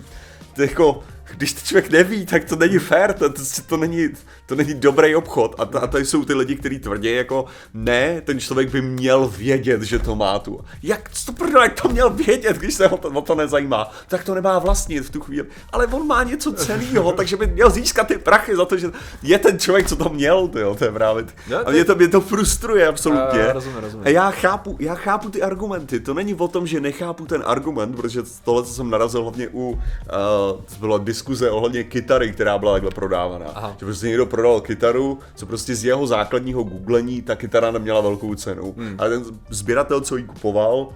to 0.55 0.61
jako, 0.61 1.03
když 1.37 1.53
to 1.53 1.59
člověk 1.67 1.89
neví, 1.89 2.25
tak 2.25 2.43
to 2.43 2.55
není 2.55 2.79
fér, 2.79 3.13
to, 3.13 3.29
to, 3.29 3.41
to, 3.65 3.77
není, 3.77 4.09
to 4.45 4.55
není 4.55 4.73
dobrý 4.73 5.15
obchod. 5.15 5.55
A, 5.59 5.77
a 5.77 5.87
tady 5.87 6.05
jsou 6.05 6.25
ty 6.25 6.33
lidi, 6.33 6.55
kteří 6.55 6.79
tvrdí 6.79 7.11
jako, 7.11 7.45
ne, 7.73 8.21
ten 8.21 8.39
člověk 8.39 8.69
by 8.69 8.81
měl 8.81 9.27
vědět, 9.27 9.81
že 9.81 9.99
to 9.99 10.15
má 10.15 10.39
tu. 10.39 10.59
Jak 10.83 11.09
to 11.25 11.33
jak 11.63 11.81
to 11.81 11.89
měl 11.89 12.09
vědět, 12.09 12.57
když 12.57 12.73
se 12.73 12.87
ho 12.87 12.97
to, 12.97 13.09
o 13.09 13.21
to 13.21 13.35
nezajímá? 13.35 13.91
Tak 14.07 14.23
to 14.23 14.35
nemá 14.35 14.59
vlastnit 14.59 15.05
v 15.05 15.09
tu 15.09 15.21
chvíli. 15.21 15.47
Ale 15.71 15.87
on 15.87 16.07
má 16.07 16.23
něco 16.23 16.53
celého, 16.53 17.11
takže 17.17 17.37
by 17.37 17.47
měl 17.47 17.69
získat 17.69 18.07
ty 18.07 18.17
prachy 18.17 18.55
za 18.55 18.65
to, 18.65 18.77
že 18.77 18.91
je 19.23 19.39
ten 19.39 19.59
člověk, 19.59 19.87
co 19.87 19.95
to 19.95 20.09
měl, 20.09 20.49
jo, 20.55 20.75
to 20.75 20.85
je 20.85 20.91
právě. 20.91 21.25
A 21.65 21.71
mě 21.71 21.85
to, 21.85 21.95
mě 21.95 22.07
to 22.07 22.21
frustruje 22.21 22.87
absolutně. 22.87 23.47
A, 23.47 23.53
rozumím, 23.53 23.77
rozumím. 23.77 24.07
a 24.07 24.09
já 24.09 24.31
chápu, 24.31 24.77
já 24.79 24.95
chápu 24.95 25.29
ty 25.29 25.41
argumenty. 25.41 25.99
To 25.99 26.13
není 26.13 26.35
o 26.35 26.47
tom, 26.47 26.67
že 26.67 26.81
nechápu 26.81 27.25
ten 27.25 27.43
argument, 27.45 27.95
protože 27.95 28.21
tohle, 28.43 28.63
co 28.63 28.73
jsem 28.73 28.89
narazil 28.89 29.21
hlavně 29.21 29.47
u, 29.47 29.69
uh, 29.69 29.77
to 30.51 30.79
bylo 30.79 30.97
diskuze 31.23 31.51
ohledně 31.51 31.83
kytary, 31.83 32.31
která 32.31 32.57
byla 32.57 32.73
takhle 32.73 32.91
prodávaná. 32.91 33.45
Aha. 33.55 33.75
Že 33.79 33.85
prostě 33.85 34.07
někdo 34.07 34.25
prodal 34.25 34.61
kytaru, 34.61 35.19
co 35.35 35.45
prostě 35.45 35.75
z 35.75 35.85
jeho 35.85 36.07
základního 36.07 36.63
googlení 36.63 37.21
ta 37.21 37.35
kytara 37.35 37.71
neměla 37.71 38.01
velkou 38.01 38.35
cenu. 38.35 38.73
Hmm. 38.77 38.95
Ale 38.97 39.09
ten 39.09 39.23
sběratel, 39.49 40.01
co 40.01 40.17
ji 40.17 40.23
kupoval, 40.23 40.89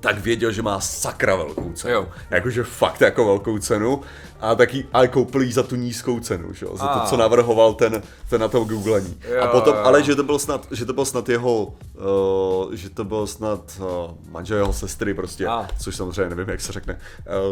tak 0.00 0.18
věděl, 0.18 0.52
že 0.52 0.62
má 0.62 0.80
sakra 0.80 1.36
velkou 1.36 1.72
cenu. 1.72 1.94
Jo. 1.94 2.08
Jakože 2.30 2.64
fakt 2.64 3.00
jako 3.00 3.24
velkou 3.24 3.58
cenu. 3.58 4.00
A 4.40 4.54
taky, 4.54 4.86
ale 4.92 5.08
koupil 5.08 5.52
za 5.52 5.62
tu 5.62 5.76
nízkou 5.76 6.20
cenu, 6.20 6.54
že? 6.54 6.66
Za 6.74 6.86
to, 6.86 7.06
co 7.06 7.16
navrhoval 7.16 7.74
ten, 7.74 8.02
ten 8.28 8.40
na 8.40 8.48
to 8.48 8.64
googlení. 8.64 9.20
Jo, 9.28 9.42
a 9.42 9.46
potom, 9.46 9.74
jo. 9.76 9.82
ale 9.84 10.02
že 10.02 10.14
to 10.14 10.22
byl 10.22 10.38
snad, 10.38 10.66
že 10.70 10.84
to 10.84 10.92
byl 10.92 11.04
snad 11.04 11.28
jeho, 11.28 11.64
uh, 11.64 12.72
že 12.72 12.90
to 12.90 13.04
byl 13.04 13.26
snad 13.26 13.60
uh, 13.78 13.86
manžel 14.30 14.56
jeho 14.56 14.72
sestry 14.72 15.14
prostě, 15.14 15.46
a. 15.46 15.68
což 15.78 15.96
samozřejmě 15.96 16.34
nevím, 16.34 16.48
jak 16.48 16.60
se 16.60 16.72
řekne, 16.72 16.98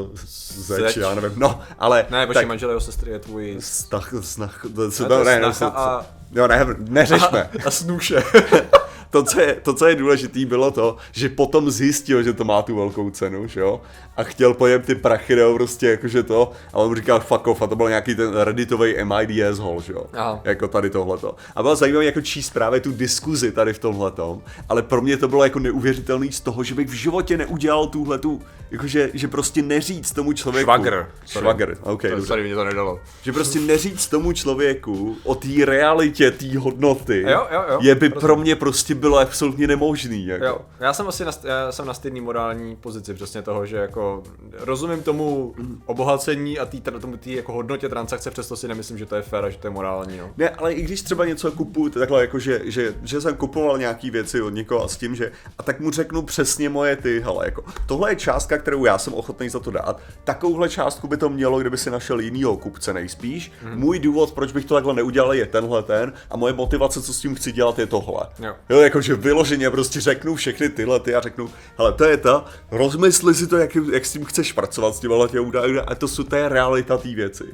uh, 0.03 0.09
zeč, 0.15 0.79
zeč, 0.79 0.97
já 0.97 1.15
nevím, 1.15 1.33
no, 1.37 1.61
ale... 1.79 2.06
Ne, 2.11 2.27
počkej, 2.27 2.47
manžel 2.47 2.69
jeho 2.69 2.81
sestry 2.81 3.11
je 3.11 3.19
tvůj... 3.19 3.56
Stach, 3.61 4.12
snach, 4.21 4.67
to, 4.75 4.91
to, 4.91 5.09
to, 5.09 5.25
ne, 5.25 5.41
ne, 5.41 5.53
a... 5.67 6.06
Jo, 6.33 6.49
ne, 6.49 6.67
neřešme. 6.79 7.51
A, 7.65 7.67
a 7.67 7.71
snůše. 7.71 8.23
to, 9.10 9.22
co 9.22 9.40
je, 9.40 9.55
to, 9.62 9.75
co 9.75 9.87
je 9.87 9.96
důležitý, 9.96 10.44
bylo 10.44 10.70
to, 10.70 10.96
že 11.12 11.28
potom 11.28 11.70
zjistil, 11.70 12.22
že 12.22 12.32
to 12.32 12.44
má 12.44 12.62
tu 12.62 12.76
velkou 12.76 13.10
cenu, 13.10 13.49
že 13.49 13.60
jo? 13.60 13.81
A 14.16 14.22
chtěl 14.22 14.55
pojem 14.55 14.82
ty 14.82 14.94
prachy, 14.94 15.32
jo, 15.32 15.55
prostě 15.55 15.88
jakože 15.88 16.22
to. 16.22 16.52
A 16.72 16.76
on 16.76 16.96
říkal 16.96 17.20
fuck 17.20 17.46
off, 17.46 17.62
a 17.62 17.66
to 17.66 17.76
byl 17.76 17.88
nějaký 17.88 18.14
ten 18.14 18.36
redditový 18.36 18.94
MIDS 19.05 19.58
hol, 19.58 19.81
že 19.81 19.93
jo? 19.93 20.06
Aha. 20.12 20.41
Jako 20.44 20.69
tady 20.69 20.91
tohleto. 20.91 21.36
A 21.56 21.62
bylo 21.62 21.77
zajímavé 21.77 22.05
jako 22.05 22.20
číst 22.20 22.50
právě 22.50 22.81
tu 22.81 22.93
diskuzi 22.93 23.53
tady 23.53 23.72
v 23.72 23.79
tomhletom, 23.79 24.43
ale 24.69 24.82
pro 24.82 25.00
mě 25.00 25.17
to 25.17 25.29
bylo 25.29 25.44
jako 25.44 25.58
neuvěřitelný 25.58 26.32
z 26.32 26.41
toho, 26.41 26.65
že 26.65 26.74
bych 26.74 26.88
v 26.88 26.93
životě 26.93 27.36
neudělal 27.36 27.86
tuhle 27.86 28.19
tu, 28.19 28.43
jakože, 28.70 29.10
že 29.15 29.29
prostě 29.29 29.62
neříct 29.62 30.15
tomu 30.15 30.32
člověku. 30.32 30.65
Švagr. 30.65 31.06
Švagr, 31.27 31.79
ok. 31.82 32.03
To, 32.17 32.27
sorry, 32.27 32.43
mě 32.43 32.55
to 32.55 32.65
nedalo. 32.65 33.00
Že 33.22 33.32
prostě 33.32 33.60
neříct 33.60 34.10
tomu 34.10 34.32
člověku 34.32 35.17
o 35.24 35.34
té 35.34 35.48
realitě 35.65 36.31
té 36.31 36.58
hodnoty 36.58 37.24
jo, 37.29 37.46
jo, 37.53 37.65
jo, 37.70 37.79
je 37.82 37.94
by 37.94 38.08
pro 38.08 38.36
mě 38.36 38.56
prostě 38.56 38.94
bylo 38.98 39.19
absolutně 39.19 39.67
nemožný. 39.67 40.26
Jako. 40.26 40.44
Jo, 40.44 40.60
já 40.81 40.93
jsem 40.93 41.08
asi 41.08 41.24
na, 41.24 41.32
já 41.44 41.72
jsem 41.72 41.86
na 41.86 41.94
stejný 41.94 42.20
morální 42.20 42.76
pozici 42.76 43.14
přesně 43.14 43.43
toho, 43.43 43.67
že 43.67 43.76
jako 43.76 44.22
rozumím 44.58 45.02
tomu 45.02 45.55
obohacení 45.86 46.58
a 46.58 46.67
tý, 46.67 46.81
tomu 46.81 47.17
tý 47.17 47.32
jako 47.32 47.52
hodnotě 47.52 47.88
transakce, 47.88 48.31
přesto 48.31 48.56
si 48.56 48.69
nemyslím, 48.69 48.98
že 48.98 49.06
to 49.06 49.17
je 49.17 49.22
fér 49.22 49.44
a 49.44 49.50
že 49.50 49.58
to 49.58 49.67
je 49.67 49.70
morální. 49.70 50.19
No. 50.19 50.31
Ne, 50.36 50.50
ale 50.50 50.72
i 50.72 50.82
když 50.82 51.02
třeba 51.02 51.24
něco 51.24 51.52
kupuju, 51.52 51.88
takhle 51.88 52.20
jako, 52.20 52.38
že, 52.38 52.60
že, 52.64 52.94
že 53.02 53.20
jsem 53.20 53.36
kupoval 53.36 53.78
nějaký 53.78 54.10
věci 54.10 54.43
od 54.43 54.50
někoho 54.50 54.84
a 54.84 54.88
s 54.88 54.96
tím, 54.96 55.14
že 55.14 55.32
a 55.58 55.62
tak 55.62 55.81
mu 55.81 55.90
řeknu 55.90 56.22
přesně 56.22 56.69
moje 56.69 56.96
ty, 56.96 57.20
hele, 57.20 57.44
jako 57.44 57.64
tohle 57.86 58.10
je 58.12 58.17
částka, 58.17 58.58
kterou 58.58 58.84
já 58.84 58.98
jsem 58.98 59.14
ochotný 59.14 59.48
za 59.48 59.60
to 59.60 59.70
dát, 59.70 60.00
takovouhle 60.24 60.69
částku 60.69 61.08
by 61.08 61.17
to 61.17 61.28
mělo, 61.28 61.60
kdyby 61.60 61.78
si 61.78 61.90
našel 61.90 62.20
jinýho 62.20 62.56
kupce 62.56 62.93
nejspíš. 62.93 63.52
Hmm. 63.62 63.78
Můj 63.78 63.98
důvod, 63.98 64.32
proč 64.32 64.52
bych 64.52 64.64
to 64.64 64.74
takhle 64.74 64.94
neudělal, 64.94 65.34
je 65.34 65.46
tenhle 65.46 65.82
ten 65.82 66.12
a 66.31 66.36
moje 66.36 66.52
motivace, 66.52 67.02
co 67.02 67.14
s 67.14 67.20
tím 67.20 67.34
chci 67.34 67.52
dělat, 67.52 67.78
je 67.78 67.86
tohle. 67.86 68.26
Jo. 68.38 68.55
jo 68.69 68.81
jako, 68.89 69.01
že 69.01 69.15
vyloženě 69.15 69.71
prostě 69.71 70.01
řeknu 70.01 70.35
všechny 70.35 70.69
tyhle 70.69 71.01
ty 71.01 71.15
a 71.15 71.21
řeknu, 71.21 71.51
hele, 71.79 71.93
to 71.93 72.05
je 72.05 72.17
to, 72.17 72.45
rozmysli 72.71 73.35
si 73.35 73.47
to, 73.47 73.57
jak, 73.57 73.75
jak 73.93 74.07
s 74.07 74.13
tím 74.13 74.25
chceš 74.25 74.53
pracovat 74.53 74.95
s 74.95 75.01
těma 75.01 75.29
těmi 75.29 75.47
údaji 75.47 75.81
a 75.81 75.95
to, 75.95 76.09
jsou, 76.09 76.23
to 76.23 76.37
je 76.37 76.49
realita 76.49 76.97
té 76.99 77.09
věci. 77.09 77.45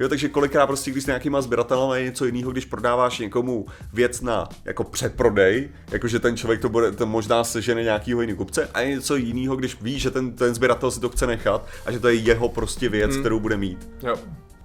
Jo, 0.00 0.08
takže 0.08 0.28
kolikrát 0.28 0.66
prostě, 0.66 0.90
když 0.90 1.04
s 1.04 1.06
nějakýma 1.06 1.42
sběratelem 1.42 1.98
je 1.98 2.04
něco 2.04 2.24
jiného, 2.24 2.52
když 2.52 2.64
prodáváš 2.64 3.18
někomu 3.18 3.66
věc 3.92 4.20
na 4.20 4.48
jako 4.64 4.84
předprodej, 4.84 5.68
jakože 5.90 6.18
ten 6.18 6.36
člověk 6.36 6.60
to 6.60 6.68
bude, 6.68 6.92
to 6.92 7.06
možná 7.06 7.44
sežene 7.44 7.82
nějakýho 7.82 8.20
jiného 8.20 8.36
kupce, 8.36 8.68
a 8.74 8.80
je 8.80 8.88
něco 8.88 9.16
jiného, 9.16 9.56
když 9.56 9.82
ví, 9.82 9.98
že 9.98 10.10
ten, 10.10 10.32
ten 10.32 10.54
sběratel 10.54 10.90
si 10.90 11.00
to 11.00 11.08
chce 11.08 11.26
nechat 11.26 11.66
a 11.86 11.92
že 11.92 11.98
to 11.98 12.08
je 12.08 12.14
jeho 12.14 12.48
prostě 12.48 12.88
věc, 12.88 13.10
hmm. 13.10 13.20
kterou 13.20 13.40
bude 13.40 13.56
mít. 13.56 13.88
Jo. 14.02 14.16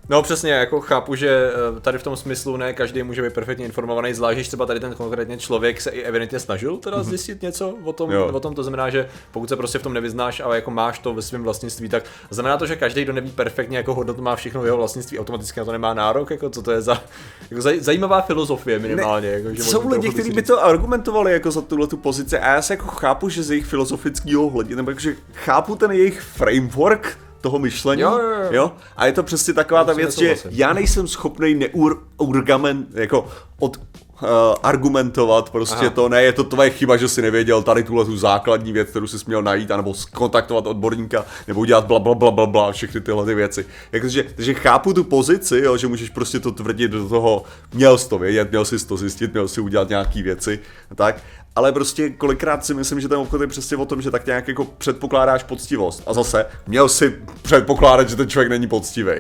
No 0.10 0.22
přesně, 0.22 0.52
jako 0.52 0.82
chápu, 0.82 1.16
že 1.16 1.52
eh, 1.78 1.80
tady 1.80 1.98
v 1.98 2.04
tom 2.04 2.16
smyslu 2.16 2.58
ne 2.58 2.74
každý 2.74 3.04
může 3.04 3.22
být 3.22 3.34
perfektně 3.34 3.66
informovaný, 3.66 4.14
zvlášť 4.14 4.36
když 4.36 4.48
třeba 4.48 4.66
tady 4.66 4.80
ten 4.80 4.94
konkrétně 4.94 5.38
člověk 5.38 5.82
se 5.82 5.90
i 5.90 6.02
evidentně 6.02 6.40
snažil 6.40 6.78
teda 6.78 7.04
zjistit 7.04 7.42
něco 7.42 7.76
o 7.84 7.94
tom, 7.94 8.12
Jo. 8.12 8.30
o 8.34 8.40
tom, 8.40 8.56
to 8.56 8.64
znamená, 8.64 8.90
že 8.90 9.10
pokud 9.32 9.50
se 9.50 9.56
prostě 9.56 9.80
v 9.80 9.84
tom 9.84 9.94
nevyznáš, 9.94 10.40
ale 10.40 10.56
jako 10.56 10.72
máš 10.72 11.00
to 11.00 11.14
ve 11.14 11.22
svém 11.22 11.44
vlastnictví, 11.44 11.90
tak 11.90 12.04
znamená 12.30 12.58
to, 12.58 12.66
že 12.66 12.76
každý, 12.76 13.04
kdo 13.04 13.14
neví 13.14 13.32
perfektně, 13.32 13.78
jako 13.78 13.94
hodnotu 13.94 14.22
má 14.22 14.36
všechno 14.36 14.62
v 14.62 14.66
jeho 14.66 14.78
vlastnictví, 14.78 15.20
automaticky 15.20 15.60
na 15.60 15.66
to 15.66 15.72
nemá 15.72 15.94
nárok, 15.94 16.32
jako 16.32 16.50
co 16.50 16.62
to 16.62 16.72
je 16.72 16.82
za 16.82 17.04
jako 17.52 17.62
zaj, 17.62 17.80
zajímavá 17.80 18.22
filozofie 18.22 18.80
minimálně. 18.80 19.28
jako, 19.30 19.54
že 19.54 19.64
Jsou 19.64 19.90
lidi, 19.90 20.10
kteří 20.10 20.32
by 20.32 20.42
to 20.42 20.64
argumentovali 20.64 21.34
jako 21.34 21.52
za 21.52 21.62
tuhle 21.62 21.88
tu 21.88 21.98
pozici 21.98 22.40
a 22.40 22.54
já 22.54 22.62
se 22.62 22.74
jako 22.74 22.88
chápu, 22.88 23.30
že 23.30 23.44
z 23.44 23.50
jejich 23.52 23.66
filozofického 23.66 24.50
hlediska, 24.50 24.76
nebo 24.76 24.92
jakože 24.92 25.16
chápu 25.34 25.76
ten 25.76 25.92
jejich 25.92 26.22
framework 26.22 27.18
toho 27.46 27.60
myšlení, 27.60 28.02
Jo, 28.02 28.12
jo, 28.12 28.30
jo. 28.30 28.48
jo? 28.52 28.72
A 28.98 29.06
je 29.06 29.12
to 29.14 29.24
přesně 29.24 29.54
taková 29.54 29.84
ta 29.84 29.92
Musím 29.92 29.98
věc, 30.06 30.18
že 30.20 30.28
nesouhlasit. 30.28 30.60
já 30.60 30.74
nejsem 30.74 31.08
schopný 31.08 31.56
neurgament, 31.56 32.88
jako 32.94 33.28
od 33.60 33.78
uh, 33.78 34.28
argumentovat 34.64 35.50
prostě 35.50 35.76
Aha. 35.76 35.90
to, 35.90 36.10
ne, 36.10 36.24
je 36.24 36.34
to 36.34 36.44
tvoje 36.44 36.70
chyba, 36.70 36.98
že 36.98 37.08
jsi 37.08 37.22
nevěděl 37.22 37.64
tady 37.64 37.84
tuhle 37.84 38.06
tu 38.06 38.18
základní 38.18 38.72
věc, 38.72 38.90
kterou 38.90 39.08
jsi 39.08 39.18
měl 39.28 39.42
najít, 39.42 39.72
anebo 39.72 39.94
skontaktovat 39.94 40.68
odborníka, 40.68 41.26
nebo 41.48 41.60
udělat 41.60 41.86
bla 41.86 42.00
bla 42.00 42.14
bla 42.16 42.32
bla 42.32 42.46
bla, 42.46 42.72
všechny 42.72 43.02
tyhle 43.02 43.26
ty 43.26 43.36
věci. 43.36 43.66
Jakože, 43.92 44.24
takže 44.36 44.54
chápu 44.54 44.94
tu 44.94 45.04
pozici, 45.04 45.58
jo, 45.64 45.78
že 45.78 45.88
můžeš 45.88 46.10
prostě 46.10 46.40
to 46.40 46.52
tvrdit 46.52 46.92
do 46.92 47.10
toho, 47.10 47.44
měl 47.74 47.98
jsi 47.98 48.10
to 48.10 48.18
vědět, 48.20 48.50
měl 48.50 48.66
jsi 48.66 48.88
to 48.88 48.98
zjistit, 48.98 49.34
měl 49.34 49.48
si 49.48 49.62
udělat 49.62 49.90
nějaký 49.90 50.22
věci, 50.24 50.60
a 50.92 50.96
tak. 50.96 51.16
Ale 51.56 51.72
prostě 51.72 52.10
kolikrát 52.10 52.66
si 52.66 52.74
myslím, 52.74 53.00
že 53.00 53.08
ten 53.08 53.18
obchod 53.18 53.42
je 53.42 53.48
přesně 53.48 53.78
o 53.78 53.86
tom, 53.86 54.02
že 54.02 54.12
tak 54.12 54.26
nějak 54.26 54.48
jako 54.48 54.66
předpokládáš 54.66 55.44
poctivost. 55.44 56.04
A 56.08 56.14
zase, 56.14 56.46
měl 56.68 56.90
si 56.90 57.20
předpokládat, 57.42 58.10
že 58.10 58.16
ten 58.16 58.30
člověk 58.30 58.50
není 58.50 58.68
poctivý. 58.68 59.14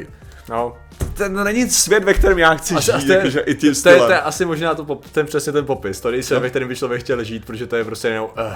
No, 0.50 0.78
Ten 1.14 1.44
není 1.44 1.70
svět, 1.70 2.04
ve 2.04 2.14
kterém 2.14 2.40
já 2.40 2.56
chci 2.56 2.76
Asi- 2.76 2.92
žít, 3.00 3.10
jakože 3.10 3.40
i 3.40 3.56
tím 3.56 3.76
to 3.76 3.90
je, 3.90 3.98
to 3.98 4.12
je 4.12 4.22
asi 4.22 4.46
možná 4.46 4.76
to, 4.76 5.00
ten 5.12 5.26
přesně 5.26 5.52
ten 5.52 5.66
popis, 5.66 6.02
to 6.02 6.12
nejsem, 6.12 6.42
ve 6.42 6.50
kterém 6.50 6.68
by 6.68 6.76
člověk 6.76 7.02
chtěl 7.02 7.24
žít, 7.24 7.46
protože 7.46 7.68
to 7.68 7.76
je 7.76 7.84
prostě 7.84 8.08
jenom, 8.08 8.30
uh, 8.38 8.54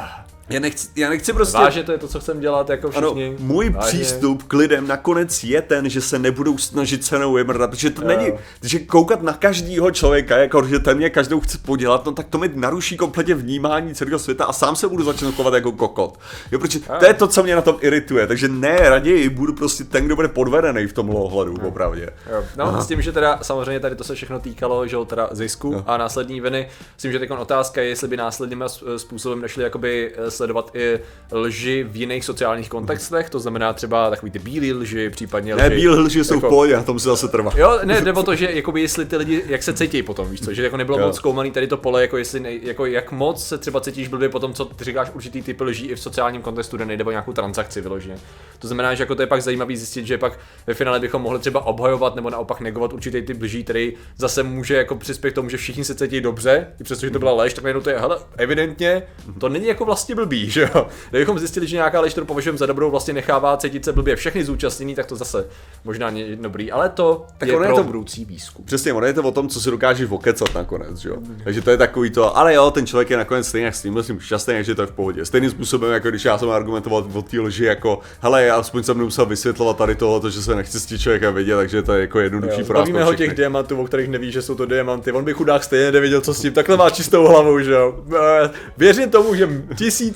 Já 0.50 0.60
nechci, 0.60 0.88
já 0.96 1.10
nechci 1.10 1.34
prostě... 1.34 1.58
vážně 1.58 1.84
to 1.84 1.91
je 1.91 1.98
to, 1.98 2.08
co 2.08 2.20
chcem 2.20 2.39
dělat, 2.39 2.70
jako 2.70 2.91
Ano, 2.96 3.08
všichni. 3.15 3.36
můj 3.39 3.70
Vážně. 3.70 3.88
přístup 4.00 4.44
k 4.44 4.53
lidem 4.53 4.88
nakonec 4.88 5.44
je 5.44 5.62
ten, 5.62 5.89
že 5.89 6.01
se 6.01 6.20
nebudou 6.20 6.58
snažit 6.58 7.06
cenou 7.06 7.34
vymrdat, 7.34 7.70
protože 7.70 7.89
to 7.89 8.01
Jo. 8.01 8.08
není, 8.08 8.32
že 8.63 8.79
koukat 8.79 9.24
na 9.24 9.34
každýho 9.34 9.91
člověka, 9.91 10.38
jako 10.38 10.63
že 10.68 10.79
ten 10.79 10.98
mě 10.98 11.10
každou 11.10 11.39
chce 11.39 11.58
podělat, 11.58 12.06
no 12.06 12.12
tak 12.12 12.27
to 12.29 12.38
mi 12.38 12.51
naruší 12.56 12.98
kompletně 12.98 13.36
vnímání 13.36 13.96
celého 13.96 14.20
světa 14.20 14.46
a 14.46 14.53
sám 14.53 14.75
se 14.75 14.88
budu 14.88 15.03
začít 15.03 15.36
chovat 15.36 15.53
jako 15.53 15.72
kokot. 15.72 16.20
Jo, 16.51 16.60
protože 16.60 16.79
to 17.00 17.06
je 17.06 17.13
to, 17.13 17.27
co 17.27 17.44
mě 17.44 17.56
na 17.56 17.62
tom 17.62 17.77
irituje, 17.82 18.27
takže 18.27 18.48
ne, 18.48 18.77
raději 18.89 19.29
budu 19.29 19.53
prostě 19.53 19.84
ten, 19.84 20.06
kdo 20.06 20.15
bude 20.15 20.27
podvedený 20.27 20.88
v 20.88 20.94
tomhle 20.94 21.15
ohledu, 21.15 21.53
opravdě. 21.68 22.10
Jo. 22.32 22.44
No, 22.58 22.82
s 22.82 22.88
tím, 22.88 23.01
že 23.01 23.12
teda 23.12 23.39
samozřejmě 23.41 23.79
tady 23.79 23.96
to 23.96 24.03
se 24.03 24.15
všechno 24.15 24.39
týkalo, 24.39 24.88
že 24.88 24.96
jo, 24.96 25.06
teda 25.06 25.29
zisku 25.32 25.72
Jo. 25.74 25.84
a 25.88 25.98
následní 25.98 26.41
viny. 26.41 26.68
Myslím, 26.96 27.12
že 27.12 27.20
teď 27.20 27.32
otázka 27.32 27.82
je, 27.82 27.88
jestli 27.89 28.08
by 28.08 28.18
následným 28.18 28.63
s- 28.68 28.84
způsobem 28.98 29.41
nešli 29.41 29.63
jakoby 29.63 30.13
sledovat 30.39 30.72
i 30.74 31.00
lži 31.31 31.86
v 31.89 31.96
jiných 31.96 32.25
sociálních 32.25 32.69
kontextech, 32.69 33.29
to 33.29 33.39
znamená 33.39 33.74
třeba 33.74 34.10
takový 34.10 34.31
ty 34.31 34.39
bílý 34.39 34.74
lži, 34.74 35.10
případně 35.10 35.55
lži. 35.55 35.63
Ne, 35.63 35.69
bílé 35.69 36.00
lži 36.00 36.24
jsou 36.24 36.34
v 36.34 36.38
jako- 36.38 36.50
pohodě, 36.50 36.75
a 36.75 36.84
tom 36.84 37.00
se 37.00 37.10
zase 37.10 37.27
trvá. 37.27 37.51
Jo, 37.55 37.79
ne, 37.84 38.01
jde 38.01 38.13
o 38.13 38.24
to, 38.24 38.36
že 38.36 38.51
jakoby 38.51 38.81
jestli 38.81 39.05
ty 39.05 39.17
lidi, 39.17 39.43
jak 39.48 39.63
se 39.63 39.74
cítí 39.74 40.03
potom, 40.03 40.29
víš 40.29 40.41
co, 40.41 40.53
že 40.53 40.63
jako 40.63 40.77
nebylo 40.77 41.00
Jo. 41.00 41.05
moc 41.05 41.15
zkoumaný 41.15 41.51
tady 41.51 41.67
to 41.67 41.77
pole, 41.77 42.01
jako 42.01 42.17
jestli, 42.17 42.39
ne, 42.39 42.50
jako 42.62 42.86
jak 42.86 43.12
moc 43.12 43.48
se 43.48 43.58
třeba 43.58 43.81
cítíš 43.81 44.08
blbě 44.08 44.29
potom, 44.29 44.53
co 44.53 44.65
ty 44.65 44.84
říkáš 44.84 45.12
určitý 45.13 45.41
typ 45.41 45.62
lží 45.62 45.86
i 45.86 45.96
v 45.96 46.00
sociálním 46.00 46.41
kontextu, 46.41 46.75
kde 46.75 46.86
nejde 46.86 47.03
o 47.03 47.10
nějakou 47.12 47.34
transakci 47.34 47.81
vyloženě. 47.81 48.17
To 48.60 48.67
znamená, 48.67 48.93
že 48.96 49.03
jako 49.03 49.15
to 49.15 49.22
je 49.22 49.27
pak 49.27 49.41
zajímavý 49.41 49.77
zjistit, 49.77 50.05
že 50.05 50.17
pak 50.17 50.39
ve 50.67 50.74
finále 50.74 51.00
bychom 51.00 51.22
mohli 51.22 51.39
třeba 51.39 51.65
obhajovat 51.65 52.15
nebo 52.15 52.29
naopak 52.29 52.62
negovat 52.62 52.93
určitý 52.93 53.22
typ 53.22 53.41
lží, 53.41 53.63
který 53.63 53.93
zase 54.17 54.43
může 54.43 54.75
jako 54.75 54.96
přispět 54.96 55.31
k 55.31 55.36
tomu, 55.36 55.50
že 55.50 55.58
všichni 55.58 55.84
se 55.86 55.96
cítí 55.96 56.22
dobře, 56.22 56.67
i 56.81 56.84
přesto, 56.84 57.05
že 57.05 57.12
to 57.12 57.19
byla 57.19 57.34
lež, 57.34 57.53
tak 57.53 57.63
najednou 57.63 57.81
to 57.81 57.89
je, 57.89 58.00
hele, 58.00 58.17
evidentně 58.38 59.03
to 59.39 59.50
není 59.50 59.67
jako 59.67 59.86
vlastně 59.86 60.15
blbý, 60.29 60.50
že 60.55 60.69
jo. 60.75 60.88
Kdybychom 61.09 61.39
zjistili, 61.39 61.67
že 61.67 61.75
nějaká 61.75 62.01
lež, 62.01 62.12
kterou 62.12 62.25
považujeme 62.25 62.57
za 62.57 62.65
dobrou, 62.65 62.91
vlastně 62.91 63.13
nechává 63.13 63.57
cítit 63.57 63.86
se 63.86 63.93
blbě 63.93 64.15
všechny 64.15 64.43
zúčastnění, 64.45 64.95
tak 64.95 65.05
to 65.05 65.15
zase 65.15 65.45
možná 65.86 66.09
není 66.09 66.36
dobrý, 66.36 66.71
ale 66.71 66.89
to 66.89 67.25
Tak 67.38 67.50
je 67.50 67.55
ono 67.55 67.63
je 67.63 67.67
pro 67.67 67.75
to- 67.77 67.83
budoucí 67.83 68.25
výzkum. 68.25 68.65
Přesně, 68.65 68.93
ono 68.93 69.05
je 69.07 69.13
to 69.13 69.24
o 69.24 69.31
tom, 69.31 69.50
co 69.50 69.62
si 69.62 69.71
dokážeš 69.71 70.09
okecat 70.12 70.55
nakonec, 70.55 70.98
že 70.98 71.09
jo. 71.09 71.15
Takže 71.43 71.62
to 71.62 71.69
je 71.69 71.77
takový 71.77 72.09
to, 72.09 72.38
ale 72.38 72.53
jo, 72.53 72.71
ten 72.71 72.86
člověk 72.88 73.09
je 73.09 73.17
nakonec 73.17 73.48
stejně 73.48 73.65
jak 73.65 73.75
s 73.75 73.81
tím, 73.81 74.03
jsem 74.03 74.19
šťastný, 74.19 74.53
takže 74.53 74.75
to 74.75 74.81
je 74.81 74.86
v 74.88 74.91
pohodě. 74.91 75.25
Stejným 75.25 75.51
způsobem, 75.51 75.91
jako 75.91 76.09
když 76.09 76.25
já 76.25 76.38
jsem 76.38 76.50
argumentoval 76.50 77.07
o 77.13 77.21
té 77.21 77.39
lži, 77.39 77.65
jako, 77.65 78.00
hele, 78.21 78.43
já 78.43 78.55
aspoň 78.55 78.83
jsem 78.83 78.98
nemusel 78.98 79.25
vysvětlovat 79.25 79.77
tady 79.77 79.95
tohle, 79.95 80.31
že 80.31 80.41
se 80.41 80.55
nechci 80.55 80.79
z 80.79 80.86
těch 80.86 81.01
člověka 81.01 81.29
vidět, 81.31 81.55
takže 81.55 81.81
to 81.81 81.93
je 81.93 82.01
jako 82.01 82.19
jednodušší 82.19 82.63
pro 82.63 82.74
nás 82.74 82.81
Bavíme 82.81 83.00
pro 83.00 83.05
ho 83.05 83.13
těch 83.13 83.33
diamantů, 83.36 83.81
o 83.81 83.86
kterých 83.86 84.07
neví, 84.09 84.31
že 84.31 84.41
jsou 84.41 84.55
to 84.55 84.65
diamanty. 84.65 85.12
On 85.12 85.24
by 85.24 85.33
chudák 85.33 85.63
stejně 85.63 85.91
nevěděl, 85.91 86.21
co 86.21 86.33
s 86.33 86.41
tím. 86.41 86.53
Takhle 86.53 86.77
má 86.77 86.89
čistou 86.89 87.24
hlavu, 87.27 87.59
že 87.59 87.71
jo. 87.71 88.03
Eh, 88.43 88.50
Věřím 88.77 89.09
tomu, 89.09 89.36
že 89.36 89.50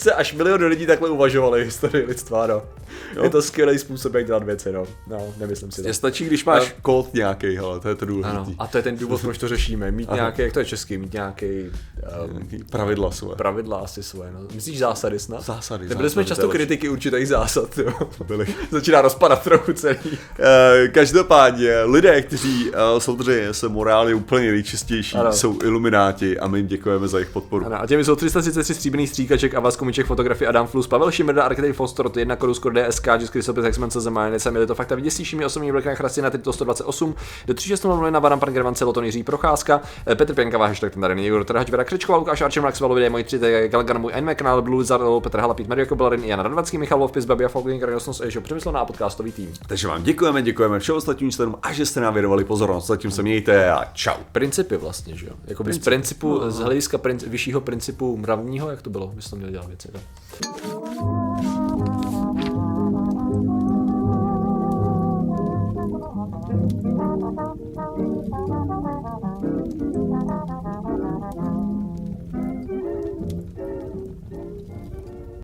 tisíce 0.03 0.13
až 0.15 0.33
miliony 0.33 0.65
lidí 0.65 0.85
takhle 0.85 1.09
uvažovali 1.09 1.61
v 1.61 1.65
historii 1.65 2.05
lidstva, 2.05 2.47
no. 2.47 2.61
Je 3.23 3.29
to 3.29 3.41
skvělý 3.41 3.79
způsob, 3.79 4.13
jak 4.13 4.25
dělat 4.25 4.43
věci, 4.43 4.71
no. 4.71 4.83
No, 5.07 5.33
nemyslím 5.37 5.71
si 5.71 5.81
to. 5.81 5.87
Je 5.87 5.93
stačí, 5.93 6.25
když 6.25 6.45
máš 6.45 6.75
kód 6.81 7.13
nějaký, 7.13 7.55
hele, 7.55 7.79
to 7.79 7.89
je 7.89 7.95
to 7.95 8.05
důležité. 8.05 8.37
Ano, 8.37 8.53
a 8.59 8.67
to 8.67 8.77
je 8.77 8.83
ten 8.83 8.97
důvod, 8.97 9.21
proč 9.21 9.37
to 9.37 9.47
řešíme. 9.47 9.91
Mít 9.91 10.11
nějaký, 10.11 10.41
jak 10.41 10.53
to 10.53 10.59
je 10.59 10.65
český, 10.65 10.97
mít 10.97 11.13
nějaký 11.13 11.45
um, 12.25 12.47
Pravidla 12.71 13.11
svoje. 13.11 13.35
pravidla 13.35 13.77
asi 13.77 14.03
svoje. 14.03 14.31
No. 14.31 14.39
Myslíš 14.55 14.79
zásady 14.79 15.19
snad? 15.19 15.45
Zásady, 15.45 15.89
Nebyli 15.89 16.09
jsme 16.09 16.25
často 16.25 16.49
kritiky 16.49 16.89
určitých 16.89 17.27
zásad, 17.27 17.77
jo. 17.77 17.93
Byli. 18.27 18.45
Začíná 18.71 19.01
rozpadat 19.01 19.43
trochu 19.43 19.73
celý. 19.73 19.97
Eh, 20.39 20.87
Každopádně, 20.87 21.83
lidé, 21.83 22.21
kteří 22.21 22.69
uh, 22.69 22.99
samozřejmě 22.99 23.53
se 23.53 23.69
morálně 23.69 24.13
úplně 24.15 24.51
nejčistější, 24.51 25.17
Ano. 25.17 25.33
jsou 25.33 25.59
ilumináti 25.63 26.39
a 26.39 26.47
my 26.47 26.59
jim 26.59 26.67
děkujeme 26.67 27.07
za 27.07 27.17
jejich 27.17 27.29
podporu. 27.29 27.65
Ano, 27.65 27.81
a 27.81 27.87
těmi 27.87 28.05
jsou 28.05 28.15
333 28.15 28.73
stříbrných 28.73 29.09
stříkaček 29.09 29.55
a 29.55 29.59
vás 29.59 29.75
komiček 29.93 30.07
fotografie 30.07 30.47
Adam 30.47 30.67
Flus, 30.67 30.87
Pavel 30.87 31.11
Šimrda, 31.11 31.43
Arkady 31.43 31.73
Foster, 31.73 32.05
1 32.15 32.35
Korusko, 32.35 32.69
DSK, 32.69 33.07
Český 33.19 33.39
rysopis, 33.39 33.65
X-Men, 33.65 33.89
CZ, 33.89 34.07
Majonece, 34.07 34.51
měli 34.51 34.67
to 34.67 34.75
fakta 34.75 34.95
vyděsíšími 34.95 35.45
osobními 35.45 35.71
blokách 35.71 35.97
Chrastina, 35.97 36.29
teď 36.29 36.41
to 36.41 36.53
128, 36.53 37.15
do 37.47 37.53
36 37.53 38.11
na 38.11 38.19
Varan, 38.19 38.39
pan 38.39 38.53
Gervan, 38.53 38.75
Celoton, 38.75 39.05
Jiří 39.05 39.23
Procházka, 39.23 39.81
eh, 40.07 40.15
Petr 40.15 40.33
Pěnkavá, 40.33 40.67
hashtag 40.67 40.93
ten 40.93 41.01
tady 41.01 41.15
není, 41.15 41.29
Trhač, 41.45 41.69
Vera 41.69 41.83
Křečková, 41.83 42.17
Lukáš 42.17 42.41
Arčem, 42.41 42.63
Max 42.63 42.79
Valovidé, 42.79 43.09
můj 43.09 43.23
3, 43.23 43.39
Galagan, 43.67 44.01
můj 44.01 44.13
anime 44.13 44.35
kanál, 44.35 44.61
Blue 44.61 44.79
Lizard, 44.79 45.03
Petr 45.23 45.39
Hala, 45.39 45.53
Pít 45.53 45.67
Mario 45.67 45.87
Kobelarin, 45.87 46.23
Jan 46.23 46.39
Radvacký, 46.39 46.77
Michal 46.77 46.99
Lovpis, 46.99 47.25
Babi 47.25 47.45
a 47.45 47.47
Falking, 47.47 47.81
Karnosnos, 47.81 48.21
Ešo, 48.21 48.41
Přemysl 48.41 48.69
a 48.69 48.85
podcastový 48.85 49.31
tým. 49.31 49.53
Takže 49.67 49.87
vám 49.87 50.03
děkujeme, 50.03 50.41
děkujeme 50.41 50.79
všem 50.79 50.95
ostatním 50.95 51.31
členům 51.31 51.55
a 51.63 51.73
že 51.73 51.85
jste 51.85 52.01
nám 52.01 52.13
věnovali 52.13 52.43
pozornost. 52.43 52.87
Zatím 52.87 53.11
se 53.11 53.21
mějte 53.21 53.71
a 53.71 53.85
čau. 53.93 54.17
Principy 54.31 54.77
vlastně, 54.77 55.15
že 55.15 55.25
jo? 55.25 55.33
Jakoby 55.45 55.73
z 55.73 55.79
principu, 55.79 56.41
z 56.47 56.59
hlediska 56.59 56.97
princi- 56.97 57.29
vyššího 57.29 57.61
principu 57.61 58.17
mravního, 58.17 58.69
jak 58.69 58.81
to 58.81 58.89
bylo, 58.89 59.07
bychom 59.07 59.37
měli 59.37 59.51
dělat 59.51 59.72
věci, 59.73 59.91
tak? 59.91 61.22